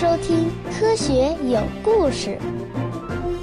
[0.00, 0.46] 收听
[0.78, 2.38] 《科学有故事》。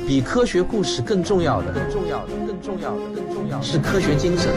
[0.07, 4.55] 比科学故事更重要的，更重要的，更重要的，更重要的是科学精神。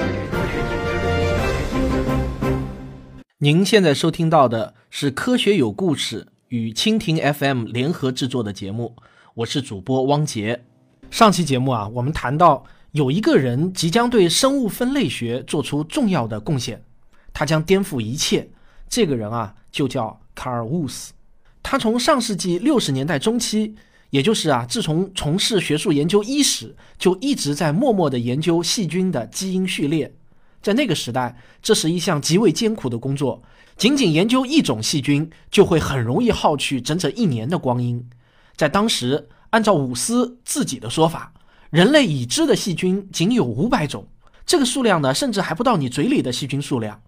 [3.38, 8.94] 您现在收听到的是《科学有故事》与蜻蜓 FM 联合制作的节目，
[9.34, 10.62] 我是主播汪杰。
[11.10, 12.62] 上期节目啊，我们谈到
[12.92, 16.80] 有一个人即将对生物分类学做出重要的贡献，
[17.32, 18.48] 他将颠覆一切。
[18.88, 21.12] 这个人啊，就叫卡尔·沃斯。
[21.62, 23.74] 他从上世纪六十年代中期，
[24.10, 30.14] 也就是啊，自从从事学术研究伊始，就一直在默默地研究细菌的基因序列。
[30.62, 33.42] 在那个时代，这是一项极为艰苦的工作，
[33.76, 38.08] 仅仅研究一种细菌就会很容易耗去整整一年的光阴。
[38.56, 41.32] 在当时，按照伍斯自己的说法，
[41.70, 44.06] 人类已知的细菌仅有五百种，
[44.46, 47.00] 这个数量呢，甚至还不到你嘴里的细菌数量。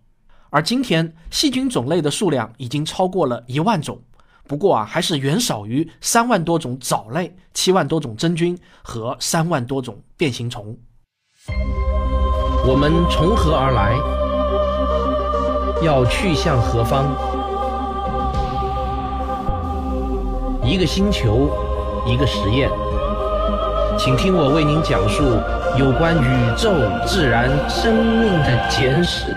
[0.50, 4.00] 而今天，细菌种类的数量已经超过了一万种。
[4.50, 10.76] 不过啊，还是远少于三万多种藻类、七万多种真菌和三万多种变形虫。
[12.66, 13.94] 我们从何而来？
[15.86, 17.14] 要去向何方？
[20.64, 21.48] 一个星球，
[22.04, 22.68] 一个实验，
[23.96, 25.22] 请听我为您讲述
[25.78, 26.72] 有关宇宙、
[27.06, 29.32] 自然、生命的简史。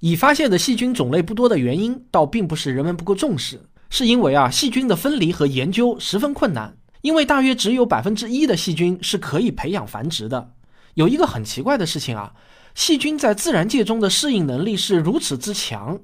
[0.00, 3.60] 已发现的细菌种类不多的原因，倒并不是人们不够重视，
[3.90, 6.76] 是因为啊，细菌的分离和研究十分困难。
[7.00, 10.50] 因为大约只有百分之一的细菌是可以培养繁殖的。
[10.94, 12.32] 有一个很奇怪的事情啊，
[12.74, 16.00] 细菌在自然界中的适应能力是如此之强，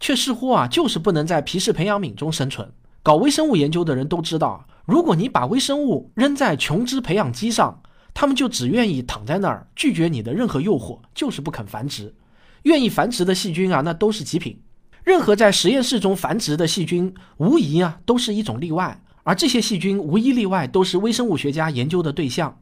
[0.00, 2.70] 却似乎啊，就是不能在皮氏培养皿中生存。
[3.02, 12.14] 搞微生物研究的人都知道，如果你把微生物扔在琼脂培养基上，它们就只愿意躺在那儿，拒绝你的任何诱惑，就是不肯繁殖。
[12.62, 14.60] 愿意繁殖的细菌啊，那都是极品。
[15.02, 19.02] 任何在实验室中繁殖的细菌，无疑啊，都是一种例外。
[19.22, 22.58] 而这些细菌无一例外都是微生物学家研究的对象。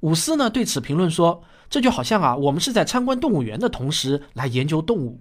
[0.00, 5.20] 伍斯呢对此评论说：“这就好像啊，我们是在参观动物园的同时来研究动物。”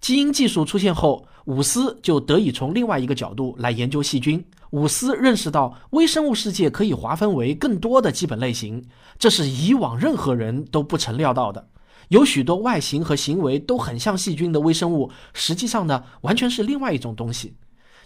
[0.00, 4.44] 基因技术出现后，伍斯就得以从另外一个角度来研究细菌。
[4.70, 8.84] 伍斯认识到微生物世界可以划分为更多的基本类型，
[9.18, 11.68] 这是以往任何人都不曾料到的。
[12.12, 17.56] 有许多外形和行为都很像细菌的微生物，实际上呢，完全是另外一种东西。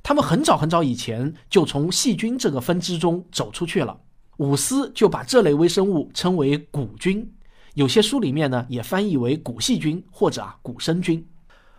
[0.00, 3.98] 他们很早很早以前就从细菌这个分支中走出去了。
[4.36, 7.28] 伍斯就把这类微生物称为古菌，
[7.74, 11.26] 有些书里面呢也翻译为古细菌或者啊古生菌。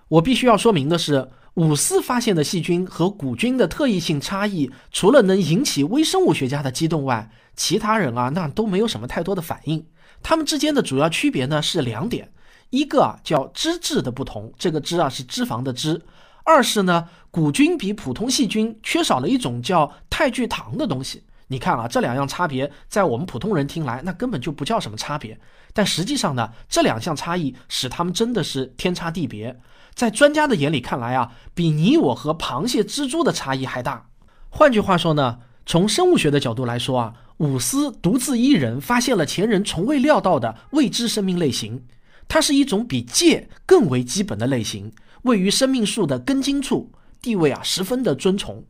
[0.10, 9.86] 我必须要说明的是，伍斯发现的细菌和古菌的特异性差异，除了能引起微生物学家的激动外，其他人啊那都没有什么太多的反应。
[10.22, 12.32] 它们之间的主要区别呢是两点，
[12.70, 16.02] 一个啊叫脂质的不同，这个脂啊是脂肪的脂；
[16.44, 21.24] 二是呢古菌比普通细菌缺少了一种叫肽聚糖的东西。
[21.48, 25.40] 你看啊，这两样差别在我们普通人听来那根本就不叫什么差别，
[25.72, 29.58] 但实际上呢这两项差异使它们真的是天差地别，
[29.94, 34.10] 在专家的眼里看来啊，比你我和螃蟹、蜘蛛的差异还大。
[34.50, 37.14] 换句话说呢，从生物学的角度来说啊。
[37.38, 41.84] 伍斯独自一人发现了前人从未料到的未知生命类型，
[42.28, 48.66] 它是一种比界更为基本的类型，位于生命树的根茎处，地位啊十分的尊崇。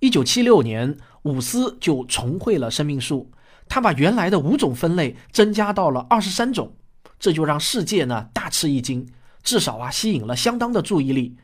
[0.00, 3.30] 一九七六年，伍斯就重绘了生命树，
[3.66, 6.74] 他把原来的五种分类增加到了二十三种，
[7.18, 9.08] 这就让世界呢大吃一惊，
[9.42, 11.36] 至少啊吸引了相当的注意力。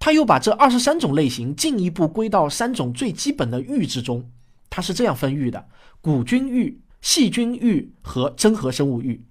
[0.00, 4.28] 他又把这二十三种类型进一步归到三种最基本的域之中，
[4.70, 5.66] 它是这样分域的。
[6.00, 9.24] 古菌域、细菌域和真核生物域，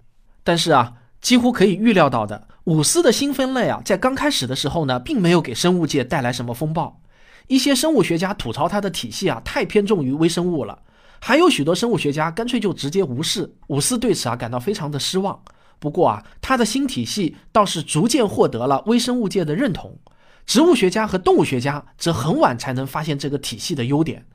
[0.43, 7.01] 但是啊，几乎可以预料到的，伍斯的新分类啊，在刚开始的时候呢，并没有给生物界带来什么风暴。
[7.47, 10.77] 一些生物学家吐槽他的体系啊，太偏重于微生物了；
[11.19, 13.53] 还有许多生物学家干脆就直接无视。
[13.67, 15.39] 伍斯对此啊，感到非常的失望。
[15.79, 19.97] 不过啊，他的新体系倒是逐渐获得了微生物界的认同。
[20.45, 24.25] 植物学家和动物学家则很晚才能发现这个体系的优点。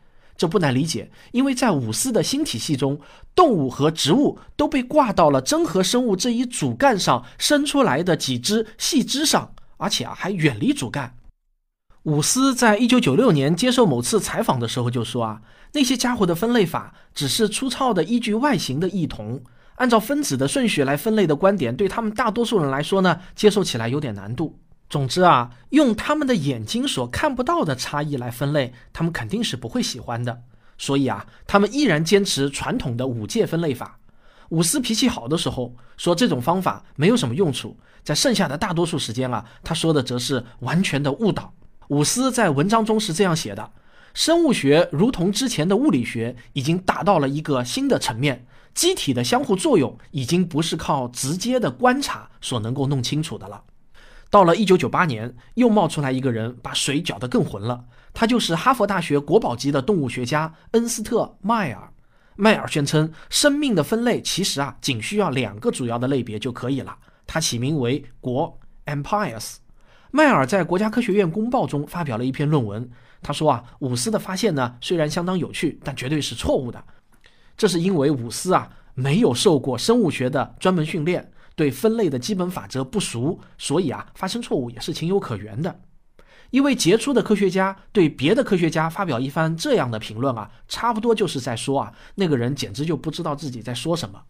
[0.41, 2.99] 这不难理解，因为在伍斯的新体系中，
[3.35, 11.15] 动物和植物都被挂到了真核生物这一主干上生出来的几只细枝上，而且啊还远离主干。
[12.05, 15.43] 伍斯在一九九六年接受某次采访的时候就说啊，
[15.75, 19.43] 那些家伙的分类法只是粗糙的依据外形的异同，
[19.75, 24.59] 按照分子的顺序来分类的观点，对他们大多数人来说呢，接受起来有点难度。
[24.91, 30.43] 总之啊，用他们的眼睛所看不到的差异来分类，他们肯定是不会喜欢的。
[30.77, 34.01] 所以啊，他们依然坚持传统的五界分类法。
[34.49, 41.55] 伍斯脾气好的时候说这种方法没有什么用处，在剩下的大多数时间啊，他说的则是完全的误导。
[41.91, 43.71] 伍斯在文章中是这样写的：
[44.13, 48.45] 生物学如同之前的物理学，已经达到了一个新的层面，
[48.75, 53.63] 机体的相互作用已经不是靠直接的观察所能够弄清楚的了。
[54.31, 57.85] 到了1998年，又冒出来一个人，把水搅得更浑了。
[58.15, 61.93] 他就是哈佛大学国宝级的动物学家恩斯特·迈尔。
[62.37, 66.97] 迈尔宣称，生命的分类其实啊，仅需要两个主要的类别就可以了。
[67.27, 69.57] 他起名为“国 ”（empires）。
[70.11, 72.89] 迈尔在国家科学院公报中发表了一篇论文。
[73.21, 76.83] 他说啊，伍斯的发现呢，虽然相当有趣，但绝对是错误的。
[77.57, 81.31] 这是因为伍斯啊，没有受过生物学的专门训练，
[81.61, 85.79] 对分类的基本法则不熟，所以啊，发生错误也是情有可原的。
[86.49, 94.23] 一位杰出的科学家对别的科学家发表一番这样的评论啊，差不多就是在说啊，那个人简直就不知道自己在说什么。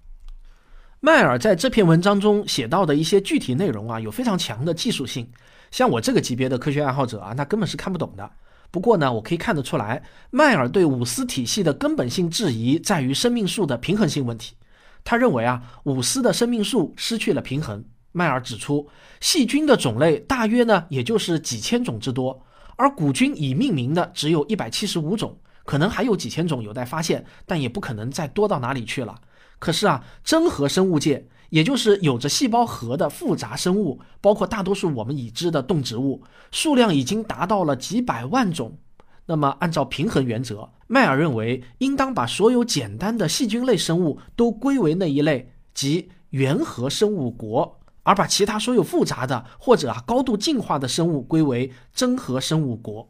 [0.98, 5.30] 迈尔在这篇文章中写到的一些具体内容啊，有非常强的技术性，
[5.70, 8.28] 像我这个级别的科学爱好者啊，那根本是看不懂的。
[8.72, 14.56] 不过呢，我可以看得出来，迈尔对伍斯体系的根本性质疑在于生命树的平衡性问题。
[15.04, 17.84] 他认为啊，伍斯的生命数失去了平衡。
[18.12, 18.88] 迈尔指出，
[19.20, 22.44] 细菌的种类大约呢，也就是几千种之多，
[22.76, 29.14] 而古菌已命名的只有一百七十五种，可能还有几千种有待发现，但也不可能再多到哪里去了。
[29.60, 38.76] 可是啊，真核生物界，也就是有着细胞核的复杂生物，包括大多数我们已知的动植物，数量已经达到了几百万种。
[39.26, 47.78] 那么，按照平衡原则，迈尔认为，应当把所有简单的细菌类生物都归为那一类，即原核生物国。
[48.02, 53.08] 而把其他所有复杂的或者啊高度进化的生物归为真核生物国，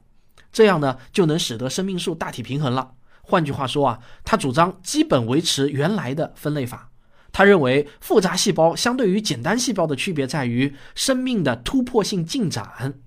[0.52, 2.92] 这样呢就能使得生命数大体平衡了。
[3.22, 6.90] 换句话说啊，他主张基本维持原来的分类法。
[7.32, 13.00] 他认为复杂细胞相对于简单细胞的区别在于生命的突破性进展。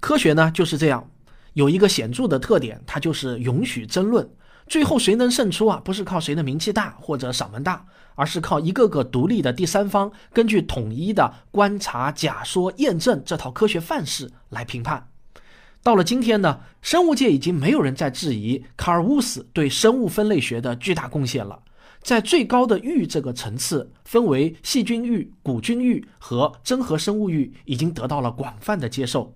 [0.00, 1.10] 科学呢就是这样，
[1.54, 4.28] 有一个显著的特点，它就是允许争论。
[4.66, 5.80] 最后谁能胜出啊？
[5.84, 7.84] 不是靠谁的名气大或者嗓门大，
[8.14, 15.08] 而是靠一个个独立的第三方，根据统一的观察、假说、验证这套科学范式来评判。
[15.82, 21.60] 到了今天呢，生物界已经没有人在质疑卡尔乌斯对生物分类学的巨大贡献了。
[22.02, 29.34] 在最高的域这个层次，分为细菌域、古菌域和真核生物域，已经得到了广泛的接受。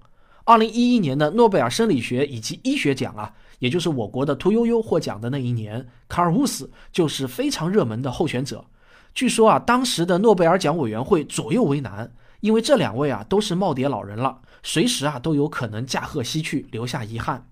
[0.48, 3.34] 二零一一年的诺贝尔生理学以及医学奖啊。
[3.58, 8.64] 也就是我国的屠呦呦获奖的那一年，卡尔乌斯就是非常热门的候选者。
[9.12, 12.10] 据说啊，当时的诺贝尔奖委员会左右为难，
[12.40, 17.46] 因为这两位啊都是耄耋老人了，随时啊都有可能驾鹤西去，留下遗憾。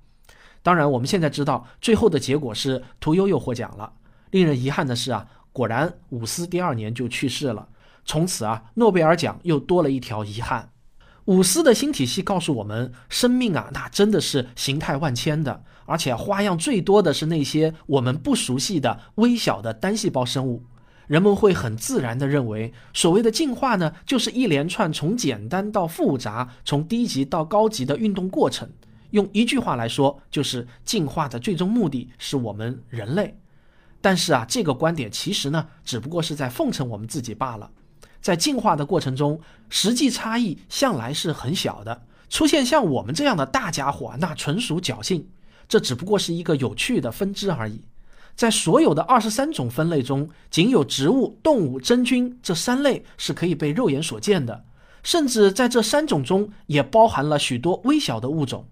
[0.62, 3.92] 当然，我们现在知道最后的结果是屠呦呦获奖了。
[4.30, 7.68] 令人遗憾的是啊，果然伍斯第二年就去世了，
[8.04, 10.70] 从此啊，诺贝尔奖又多了一条遗憾。
[11.26, 20.64] 伍斯的新体系告诉我们，生命啊，那真的是形态万千的，而且花样最多的是那些我们不熟悉的微小的单细胞生物。
[21.08, 28.68] 人们会很自然地认为，所谓的进化呢，就是一连串从简单到复杂、从低级到高级的运动过程。
[29.10, 33.36] 用一句话来说，就是进化的最终目的是我们人类。
[34.00, 37.70] 但是啊，这个观点其实呢，只不过是在奉承我们自己罢了。
[38.26, 42.02] 在进化的过程中，实际差异向来是很小的。
[42.28, 45.28] 出现像我们这样的大家伙，那纯属侥幸。
[45.68, 47.80] 这只不过是一个有趣的分支而已。
[48.34, 54.64] 在所有的二十三种分类中，仅有植物、动物、真菌这三类是可以被肉眼所见的。
[55.04, 58.66] 甚至在这三种中，也包含了许多微小的物种。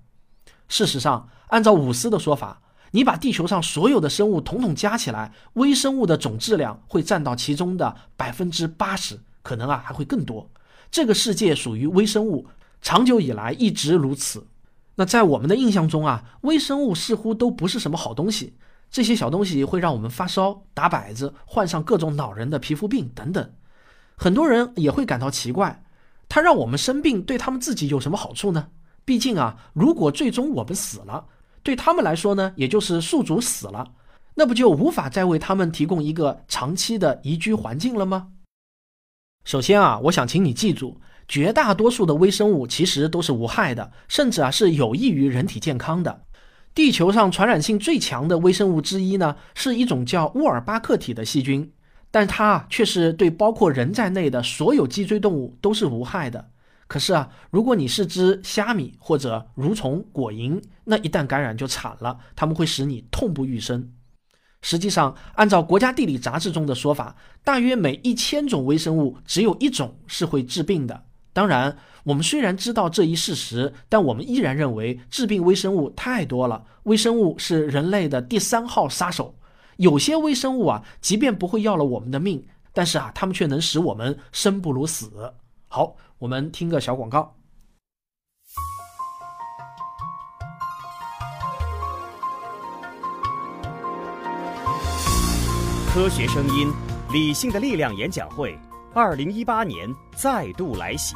[0.67, 9.21] 事实上，按照伍斯的说法，你把地球上所有的生物统统加起来，微生物的总质量会占到其中的百分之八十。
[9.45, 10.51] 可能啊还会更多。
[10.91, 12.49] 这个世界属于微生物，
[12.83, 14.49] 长久以来一直如此。
[14.97, 18.57] 那在我们的印象中啊，微生物似乎都不是什么好东西。
[18.91, 23.53] 这些小东西会让我们发烧、打摆子、患上各种恼人的皮肤病等等。
[24.17, 25.85] 很多人也会感到奇怪，
[26.29, 28.69] 它让我们生病，对他们自己有什么好处呢？
[29.05, 31.27] 毕竟啊，如果最终我们死了，
[31.65, 33.93] 对他们来说呢，也就是宿主死了，
[34.37, 38.29] 那不就无法再为他们提供一个长期的宜居环境了吗？
[39.45, 40.99] 首先啊，我想请你记住，
[41.29, 46.23] 绝大多数的微生物其实都是无害的，甚至啊是有益于人体健康的。
[46.75, 51.71] 地球上传染性最强的微生物之一呢，是一种叫沃尔巴克体的细菌，
[52.11, 56.49] 但它啊却是对包括人在内的所有脊椎动物都是无害的。
[56.87, 63.91] 可是啊，如果你是只虾米或者蠕虫、果蝇，那一旦感染就惨了，它们会使你痛不欲生。
[64.67, 71.05] 实际上，按照《国家地理》杂志中的说法，大约每一千种微生物只有一种是会致病的。
[71.35, 76.65] 当然，我们虽然知道这一事实，但我们依然认为致病微生物太多了。
[76.85, 79.35] 微生物是人类的第三号杀手。
[79.77, 82.43] 有些微生物啊，即便不会要了我们的命，
[82.73, 85.31] 但是啊，它们却能使我们生不如死。
[85.69, 87.37] 好，我们听个小广告。
[95.95, 96.73] 科学声音，
[97.13, 98.59] 理性的力量演讲会，
[98.93, 101.15] 二零一八年再度来袭。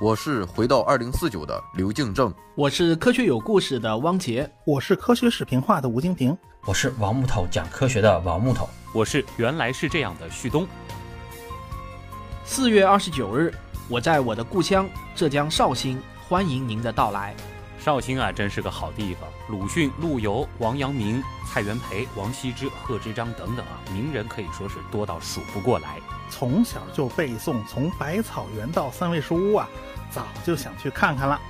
[0.00, 10.66] 我是回到二零四九的刘敬正，我是科学有故事的汪杰，我是科学视频化的吴京平，我是王木头讲科学的王木头，我是原来是这样的旭东。
[12.46, 13.52] 四月二十九日，
[13.90, 17.36] 我在我的故乡浙江绍兴，欢迎您的到来。
[17.84, 19.28] 绍兴啊，真是个好地方。
[19.48, 25.98] 鲁迅、陆游、王阳明、蔡元培、王羲之、贺知章等等啊，名人可以说是多到数不过来。
[26.30, 29.68] 从小就背诵，从百草园到三味书屋啊，
[30.12, 31.40] 早就想去看看了。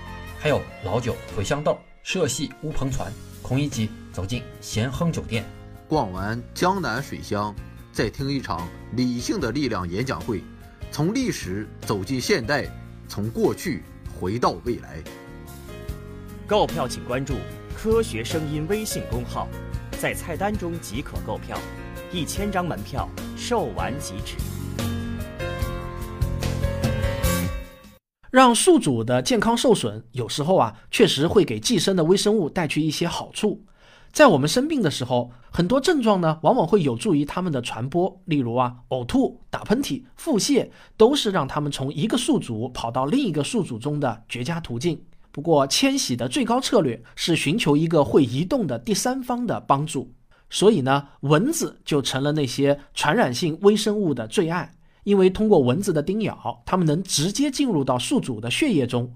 [0.40, 3.12] 还有老酒、茴香豆、社戏、乌篷船，
[3.42, 5.44] 孔乙己走进咸亨酒店，
[5.86, 7.54] 逛完江南水乡，
[7.92, 10.42] 再听一场理性的力量演讲会，
[10.90, 12.66] 从历史走进现代，
[13.06, 13.82] 从过去
[14.18, 14.96] 回到未来。
[16.46, 17.34] 购票请关注
[17.74, 19.46] “科学声音”微信公号，
[19.92, 21.56] 在菜单中即可购票，
[22.12, 24.36] 一千张门票售完即止。
[28.30, 33.64] 让宿主的健康受损，有时候啊，确实会给寄生的微生物带去一些好处。
[34.10, 38.20] 在我们生病的时候，很多症状呢，往往会有助于它们的传播。
[38.24, 45.02] 例如啊，呕吐、打喷嚏、腹泻，都是让它们从一个宿主跑到另一个宿主中的绝佳途径。
[45.32, 50.12] 不过，迁徙的最高策略是寻求一个会移动的第三方的帮助，
[50.50, 54.74] 所以呢，蚊子就成了那些传染性微生物的最爱。
[55.04, 59.12] 因为通过蚊子的叮咬，它们能直接进入到宿主的血液中，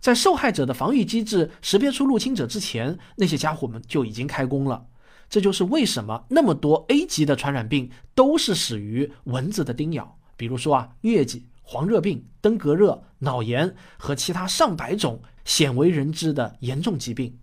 [0.00, 4.84] 在受害者的防御机制识别出入侵者之前，那些家伙们就已经开工了。
[5.30, 11.46] 这就是为什么那么多 A 级的传染病都是始于蚊子的叮咬，比如说啊，疟疾。
[11.72, 17.38] 黄热病、登革热、脑炎和其他上百种鲜为人知的严重疾病。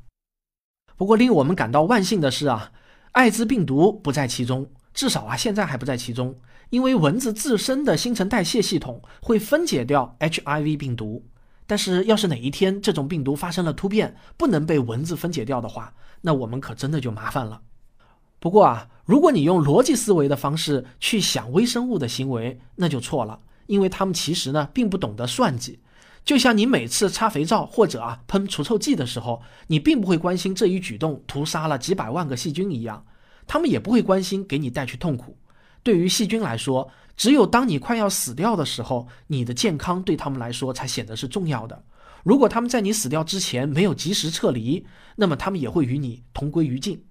[0.98, 2.74] 不过，令我们感到万幸的是啊，
[3.14, 6.36] 艾滋病毒不在其中，至少啊，现在还不在其中。
[6.72, 11.26] 因为蚊子自身的新陈代谢系统会分解掉 HIV 病毒。
[11.66, 17.62] 但是，要是哪一天这种病毒发生了突变，不能被蚊子分解掉的话，那我们可真的就麻烦了。
[18.42, 23.40] 不过啊，如果你用逻辑思维的方式去想微生物的行为，那就错了。
[23.68, 25.80] 因为他们其实呢，并不懂得算计，
[26.26, 33.06] 就像你每次擦肥皂或者啊喷除臭剂的时候，你并不会关心这一举动屠杀了几百万个细菌一样，
[33.46, 35.38] 他们也不会关心给你带去痛苦。
[35.84, 41.84] 对于细菌来说，只有当你快要死掉的时候，你的健康对他们来说才显得是重要的。
[42.24, 47.02] 如果他们在你死掉之前没有及时撤离，那么他们也会与你同归于尽。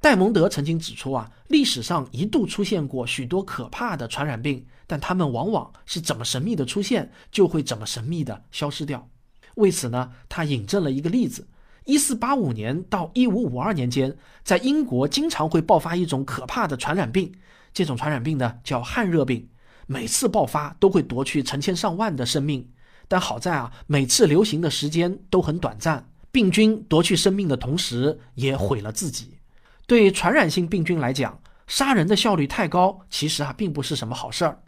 [0.00, 9.08] 戴蒙德曾经指出啊，历史上一度出现过许多可怕的传染病，但它们往往是怎么神秘的出现，就会怎么神秘的消失掉。
[9.56, 11.46] 为此呢，他引证了一个例子：
[11.84, 17.32] 一四八五年到一五五二年间，在英国经常会爆发一种可怕的传染病，
[17.72, 19.48] 这种传染病呢叫汗热病，
[19.86, 22.68] 每次爆发都会夺去成千上万的生命。
[23.06, 29.38] 但好在啊，每次流行的时间都很短暂，病菌夺去生命的同时，也毁了自己。
[29.86, 34.62] 对传染性病菌来讲，杀人的效率太高，其实啊并不是什么好事儿。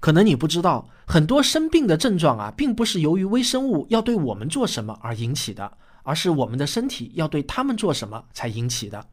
[0.00, 5.72] 可能你不知道，很多生病的症状啊，并不是由于微生物要对我们做什么而引起的，
[6.04, 9.04] 而是我们的身体要对他们做什么才引起的。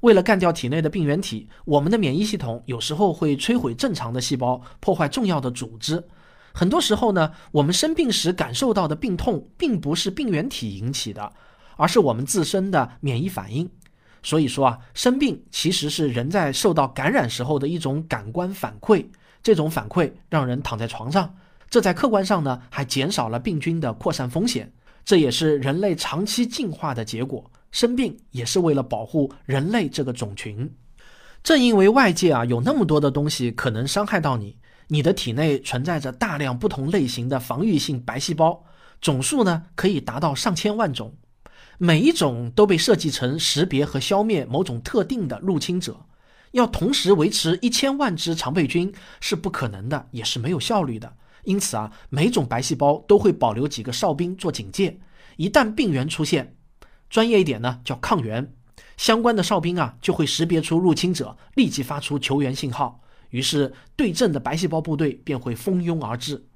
[0.00, 6.04] 为了干掉体内的病原体，我们的免疫系统有时候会摧毁正常的细胞，破坏重要的组织。
[6.52, 11.32] 很多时候呢，我们生病时感受到的病痛，并不是病原体引起的，
[11.76, 13.68] 而是我们自身的免疫反应。
[14.22, 19.06] 所以说啊，生病其实是人在受到感染时候的一种感官反馈，
[19.44, 21.36] 这种反馈让人躺在床上，
[21.68, 24.72] 这在客观上呢还减少了病菌的扩散风险，
[25.04, 27.50] 这也是人类长期进化的结果。
[27.70, 30.72] 生病也是为了保护人类这个种群。
[31.42, 34.56] 正因为外界啊有那么多的东西可能伤害到你，
[34.88, 38.64] 你的体内存在着大量不同类型的防御性白细胞，
[39.02, 41.12] 总数呢可以达到上千万种。
[41.76, 46.06] 每一种都被设计成识别和消灭某种特定的入侵者，
[46.54, 51.16] 要同时维持一千万只常备军是不可能的，也是没有效率的。
[51.42, 55.00] 因此啊，每种白细胞都会保留几个哨兵做警戒，
[55.36, 56.54] 一旦病原出现，
[57.10, 58.54] 专业一点呢叫抗原，
[58.96, 66.46] 相关的哨兵啊就会识别出入侵者，立即发出求援信号，于是对阵的白细胞部队便会蜂拥而至。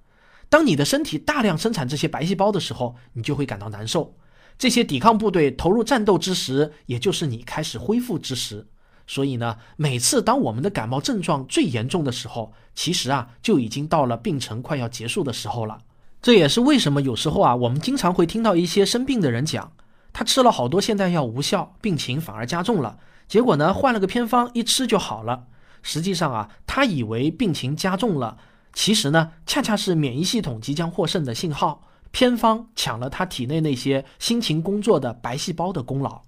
[0.49, 4.17] 当你的身体大量生产这些白细胞的时候，你就会感到难受。
[4.57, 8.69] 这些抵抗部队投入战斗之时，也就是你开始恢复之时。
[9.09, 15.79] 所以呢，每次当我们的感冒症状最严重的时候，其实啊就已经到了病程快要结束的时候了。
[16.21, 19.73] 这也是为什么有时候啊，我们经常会听到一些生病的人讲，
[20.13, 22.99] 他吃了好多现代药无效，病情反而加重了。
[23.27, 25.45] 结果呢，换了个偏方一吃就好了。
[25.83, 28.37] 实际上啊，他以为病情加重了。
[28.75, 36.21] 其实呢，恰恰是免疫系统即将获胜的信号，偏方抢了他体内那些辛勤工作的白细胞的功劳。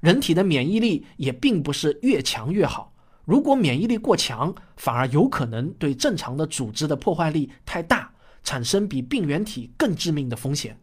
[0.00, 2.92] 人体的免疫力也并不是越强越好，
[3.24, 8.12] 如果免疫力过强，反而有可能对正常的组织的破坏力太大，
[8.44, 10.78] 产生比病原体更致命的风险。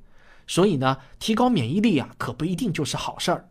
[0.47, 3.49] 所以呢，提高免疫力啊，可不一定就是好事儿。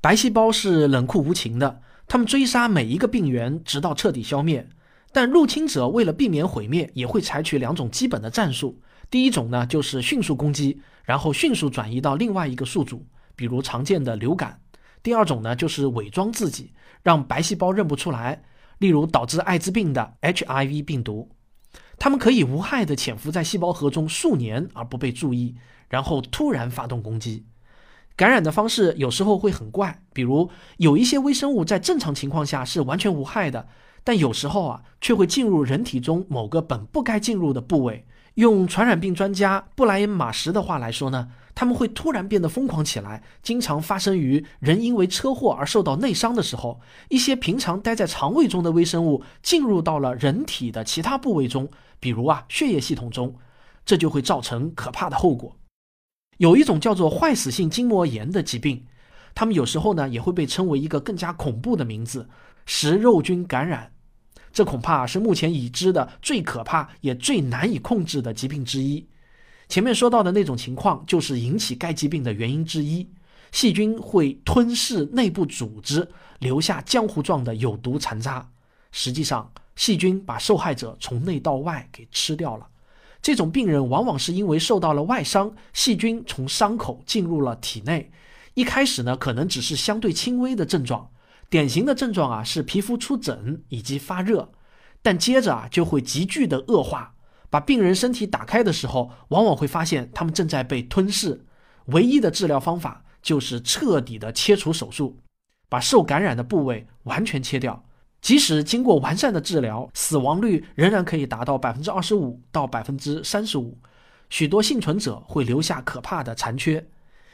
[0.00, 4.68] 白细胞是冷酷无情的，他们追杀每一个病原，直到彻底消灭。
[5.12, 8.80] 但入侵者为了避免毁灭，也会采取两种基本的战术。
[9.10, 13.04] 第一种呢，就是迅速攻击，然后迅速转移到另外一个宿主，
[13.34, 14.60] 比如常见的流感。
[15.06, 16.72] 第二种呢，就是伪装自己，
[17.04, 18.42] 让白细胞认不出来，
[18.78, 21.30] 例如导致艾滋病的 HIV 病毒。
[21.96, 25.54] 它们可以无害地潜伏在细胞核中数年而不被注意，
[25.88, 27.46] 然后突然发动攻击。
[28.16, 33.68] 感染的方式有时候会很怪，比如有一些微生物在正常情况下是完全无害的。
[34.02, 38.04] 但有时候啊，却会进入人体中某个本不该进入的部位。
[38.34, 46.78] 用传染病专家布莱恩·马什的话来说呢，他们会突然变得疯狂起来，经常发生于人因为车祸而受到内伤的时候。
[47.08, 53.34] 一些平常待在肠胃中的微生物进入到了人体的其他部位中，比如啊血液系统中，
[53.86, 55.56] 这就会造成可怕的后果。
[56.36, 58.84] 有一种叫做坏死性筋膜炎的疾病，
[59.34, 62.28] 他们有时候呢也会被称为一个更加恐怖的名字——
[62.66, 63.92] 食肉菌感染。
[64.52, 69.08] 这恐怕是目前已知的最可怕也最难以控制的疾病之一。
[69.68, 73.08] 前面说到的那种情况，就是引起该疾病的原因之一。
[73.52, 78.48] 细菌会吞噬内部组织，留下浆糊状的有毒残渣。
[78.92, 82.66] 实际上，细菌把受害者从内到外给吃掉了。
[83.20, 88.10] 这种病人往往是因为受到了外伤，细菌从伤口进入了体内。
[88.54, 91.10] 一开始呢，可能只是相对轻微的症状。
[91.50, 94.52] 典型的症状啊是皮肤出疹以及发热，
[95.02, 97.15] 但接着啊就会急剧的恶化。
[97.56, 101.42] 把病人身体打开的时候，往往会发现他们正在被吞噬。
[101.86, 105.16] 唯一的治疗方法就是彻底的切除手术，
[105.70, 107.82] 把受感染的部位完全切掉。
[108.20, 113.78] 即使经过完善的治疗，死亡率仍然可以达到百分之二十五到百分之三十五。
[114.28, 116.86] 许多幸存者会留下可怕的残缺。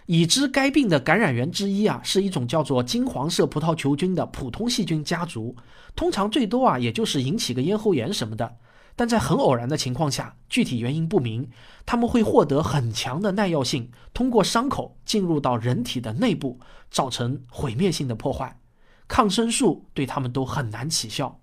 [0.06, 5.56] 已知该病的感染源之一啊，是一种叫做金黄色葡萄球菌的普通细菌家族。
[5.96, 8.58] 通常最多啊，也就是引起个咽喉炎什么的。
[8.94, 11.48] 但在很偶然的情况下，具体原因不明，
[11.86, 18.58] 他们会获得很强的耐药性，通过伤口进入到人体的内部，造成毁灭性的破坏。
[19.08, 21.40] 抗生素对他们都很难起效。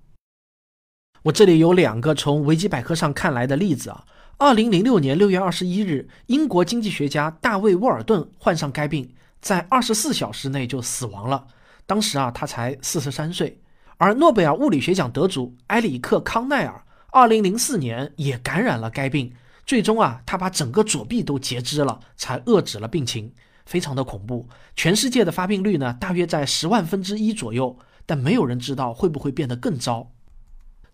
[1.23, 4.05] 我这里有两个从维基百科上看来的例子啊。
[4.37, 11.45] 二零零六年六月二十一日，英国经济学家大卫·沃尔顿患上该病，在二十四小时内就死亡了。
[11.85, 13.61] 当时啊，他才四十三岁。
[13.97, 19.33] 而诺贝尔物理学奖得主埃里克·康奈尔，二零零四年也感染了该病，
[19.65, 23.33] 最终啊，他把整个左臂都截肢了，才遏制了病情，
[23.65, 24.47] 非常的恐怖。
[24.75, 30.11] 全世界的发病率呢，大约在十万分之一左右，但没有人知道会不会变得更糟。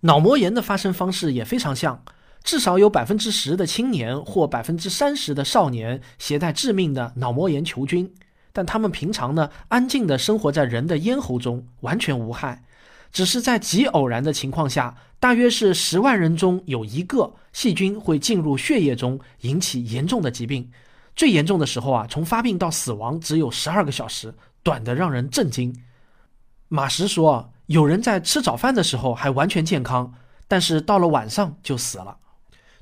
[0.01, 2.04] 脑膜炎的发生方式也非常像。
[2.43, 8.13] 至少有百分之十的青年或百分之三十的少年携带致命的脑膜炎球菌，
[8.54, 12.63] 但他们平常呢安静地生活在人的咽喉中，完全无害。
[13.15, 20.69] 只是在极偶然的情况下，大约是十万人中有一个细菌会进入血液中，引起严重的疾病。
[21.15, 25.73] 最严重的时候啊，从发病到死亡只有十二个小时，短得让人震惊。
[26.67, 30.13] 马什说，有人在吃早饭的时候还完全健康，
[30.49, 32.17] 但是到了晚上就死了。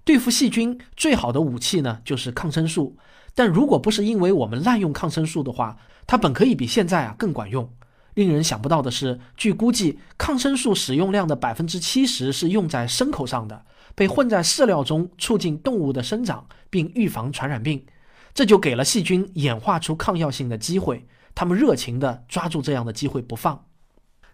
[0.04, 2.98] 对付细菌最好的武器呢，就是抗生素。
[3.36, 7.72] 但如果不是因为我们滥用抗生素的话，它本可以比现在啊更管用。
[8.16, 17.86] 令人想不到的是，据估计，抗生素使用量的百分之七十是用在牲口上的，被混在饲料中，促进动物的生长，并预防传染病。
[18.34, 21.06] 这就给了细菌演化出抗药性的机会。
[21.36, 23.66] 他们热情地抓住这样的机会不放。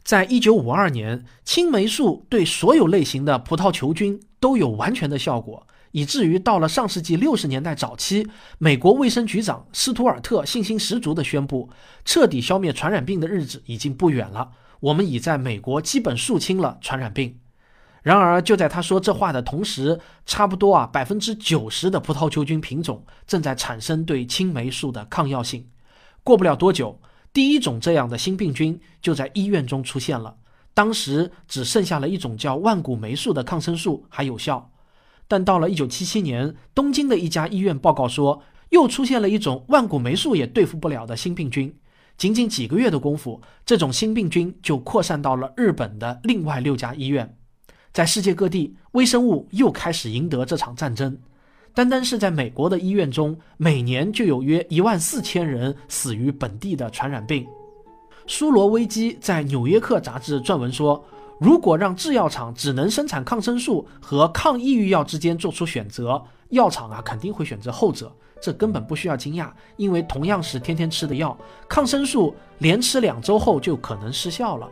[0.04, 11.70] 在一九五二年，青霉素对所有类型的葡萄球菌都有完全的效果，以至于到了上世纪六十年代早期，美国卫生局长斯图尔特信心十足地宣布，
[12.06, 14.52] 彻底消灭传染病的日子已经不远了。
[14.80, 17.40] 我们已在美国基本肃清了传染病。
[18.02, 25.68] 然而，就在他说这话的同时，差不多啊百分之九十的葡萄球菌品种正在产生对青霉素的抗药性。
[26.24, 27.02] 过不了多久，
[27.34, 30.38] 第一种这样的新病菌就在医院中出现了。
[30.74, 34.72] 当时只剩下了一种叫万古霉素的抗生素还有效，
[35.30, 41.74] 但到了1977年，东京的一家医院报告说，又出现了一种万古霉素也对付不了的新病菌。
[42.18, 47.38] 仅仅几个月的功夫，这种新病菌就扩散到了日本的另外六家医院。
[47.94, 51.18] 在世界各地，微生物又开始赢得这场战争。
[51.74, 57.46] 单单是在美国的医院中，每年就有约一万四千人死于本地的传染病。
[58.28, 61.04] 苏罗威基在《纽约客》杂志撰文说
[61.40, 68.12] ：“如果让制药厂只能生产抗生素和抗抑郁药之间做出选择，药厂啊肯定会选择后者。
[68.42, 74.70] 这根本不需要惊讶，因为同样是天天吃的药，抗生素连吃两周后就可能失效了。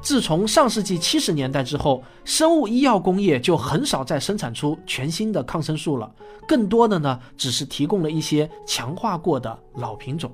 [0.00, 6.10] 自从上世纪七十年代之后，生物医药工业就很少再生产出全新的抗生素了，
[6.46, 10.30] 更多的呢只是提供了一些强化过的老品种。”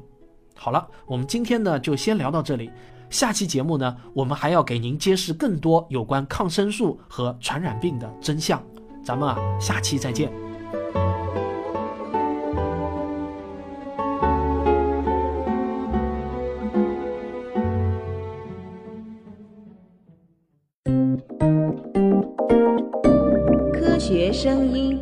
[0.57, 2.71] 好了，我们今天呢就先聊到这里。
[3.15, 8.61] 下期节目呢，我们还要给您揭示更多有关抗生素和传染病的真相。
[9.05, 10.33] 咱们啊，下期再见。
[23.73, 25.01] 科学声音。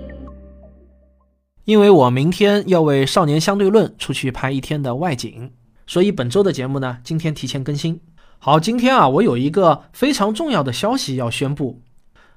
[1.64, 5.50] 因为我明天要为《少年相对论》出去拍一天的外景，
[5.86, 8.00] 所以本周的节目呢，今天提前更新。
[8.38, 11.80] 好，今天啊，我有一个非常重要的消息要宣布。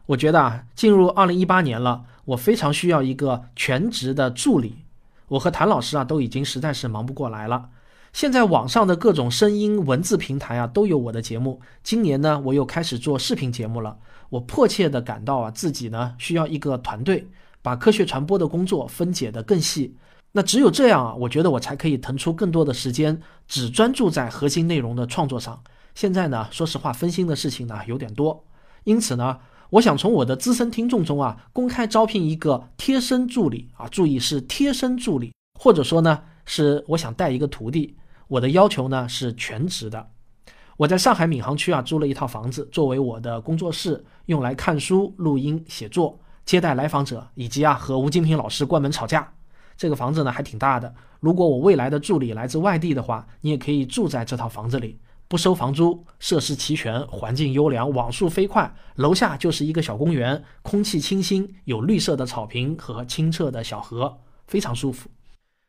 [0.08, 4.84] 我觉得啊，进入二零一八年了，我非常需要一个全职的助理。
[5.30, 7.70] 我和谭老师啊，都已经实在是忙不过来了。
[8.14, 11.60] 现在网上的各种声音文字平台啊，都有我的节目。
[11.84, 13.98] 今年呢，我又开始做视频节目了。
[14.30, 17.28] 我迫切的感到啊，自己呢需要一个团队。
[17.62, 19.96] 把科学传播的工作分解得更细，
[20.38, 25.64] 那只有这样啊，我觉得我才可以腾出更多的时间，只专注在核心内容的创作上。
[25.94, 28.44] 现在呢，说实话，分心的事情呢有点多，
[28.84, 37.96] 因此呢，我想从我的资深听众中啊，公开招聘一个贴身助理啊，注意是贴身助理，或者说呢，是我想带一个徒弟。
[38.28, 40.10] 我的要求呢是全职的。
[40.76, 46.20] 我在上海闵行区啊租了一套房子，作为我的工作室，用来看书、录音、写作。
[46.44, 49.32] 接待来访者，以及啊和吴金平老师关门吵架。
[49.78, 50.94] 这个房子呢还挺大的。
[51.20, 58.74] 如果我未来的助理来自外地的话，你也可以住在这套房子里，不收房租，设施齐全，环境优良，网速飞快。
[58.96, 65.10] 楼下就是一个小公园，空气清新，有绿色的草坪和清澈的小河，非常舒服。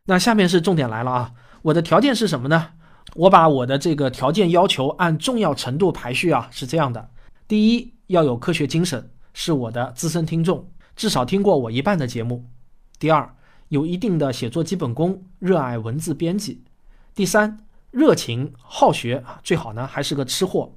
[0.05, 2.69] 那下面是重点来了啊，我的条件是什么呢？
[3.15, 7.11] 我把我的这个条件要求按重要程度排序啊，是这样的：
[7.49, 9.11] 第一，要有科学精神。
[9.39, 10.67] 是我的资深听众，
[10.97, 12.47] 至少听过我一半的节目。
[12.99, 13.36] 第二，
[13.69, 16.63] 有一定的写作基本功，热爱文字编辑。
[17.15, 20.73] 第三，热情好学啊，最好呢还是个吃货。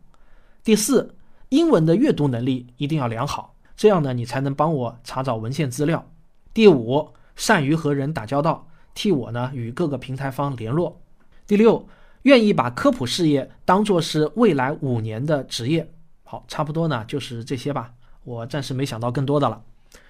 [0.64, 1.16] 第四，
[1.50, 6.10] 英文的阅读能力一定要良好，这样呢你才能帮我查找文献资料。
[6.52, 11.00] 第五，善于和人打交道，替我呢与各个平台方联络。
[11.46, 11.88] 第六，
[12.24, 15.92] 愿意把科普事业当做是未来五年的职业。
[16.24, 17.94] 好，差不多呢就是这些吧。
[18.24, 19.64] 我暂时没想到更多的了。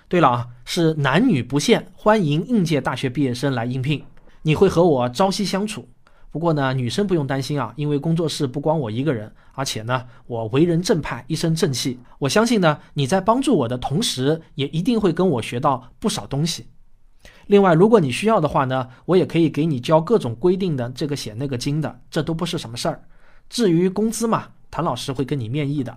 [0.10, 4.04] 对了啊，是男女不限，欢迎应届大学毕业生来应聘。
[4.42, 5.88] 你会和我朝夕相处。
[6.32, 12.00] 不过呢，女生不用担心啊，因为工作室不光我一个人，而且呢，我为人正派，一身正气。
[12.18, 16.66] 我相信呢，你在帮助我的同时，也一定会跟我学到不少东西。
[17.46, 23.04] 另外，如果你需要的话呢，我也可以给你交各种规定的这个写那个经的，这都不是什么事儿。
[23.48, 25.96] 至于工资嘛，谭老师会跟你面议的。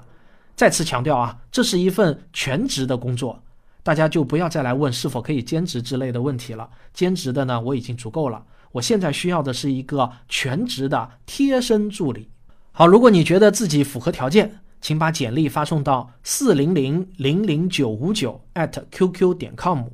[0.54, 3.42] 再次强调啊，这是一份全职的工作，
[3.82, 6.68] 大家就不要再来问是否可以兼职之类的问题了。
[6.92, 8.44] 兼职的呢，我已经足够了。
[8.72, 12.28] 我现在需要的是一个全职的贴身助理。
[12.70, 19.84] 好，如果你觉得自己符合条件，请把简历发送到四零零零零九五九 at qq 点 com，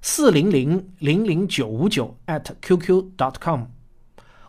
[0.00, 3.64] 四零零零零九五九 at qq dot com。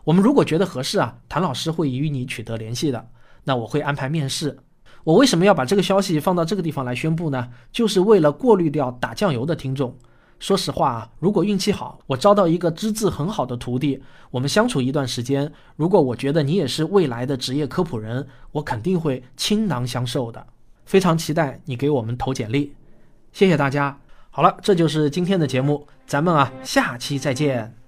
[0.04, 3.08] 我们如果觉得合适啊，谭老师会与你取得联系的。
[3.42, 4.56] 那我会安排面试。
[5.04, 7.50] 我为什么要把这个消息放到这个地方来宣布呢？
[7.70, 9.94] 就是为了过滤掉打酱油的听众。
[10.40, 20.44] 说实话啊，如果运气好，我招到一个资质很好的徒弟，我们相处一段时间，如果我觉得你也是未来的职业科普人，我肯定会倾囊相授的。
[20.84, 22.74] 非常期待你给我们投简历，
[23.32, 23.98] 谢谢大家。
[24.30, 27.83] 好了，这就是今天的节目，咱们啊下期再见。